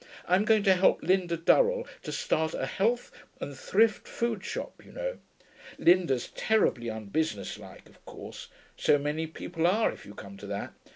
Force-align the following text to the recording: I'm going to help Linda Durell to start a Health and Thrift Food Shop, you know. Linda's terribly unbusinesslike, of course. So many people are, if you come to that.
I'm 0.27 0.45
going 0.45 0.63
to 0.63 0.73
help 0.73 1.03
Linda 1.03 1.37
Durell 1.37 1.85
to 2.01 2.11
start 2.11 2.55
a 2.55 2.65
Health 2.65 3.11
and 3.39 3.55
Thrift 3.55 4.07
Food 4.07 4.43
Shop, 4.43 4.81
you 4.83 4.91
know. 4.91 5.17
Linda's 5.77 6.29
terribly 6.29 6.87
unbusinesslike, 6.87 7.87
of 7.87 8.03
course. 8.05 8.47
So 8.75 8.97
many 8.97 9.27
people 9.27 9.67
are, 9.67 9.91
if 9.91 10.03
you 10.07 10.15
come 10.15 10.37
to 10.37 10.47
that. 10.47 10.73